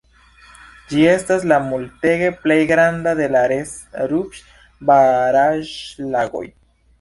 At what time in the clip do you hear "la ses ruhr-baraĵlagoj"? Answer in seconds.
3.35-6.45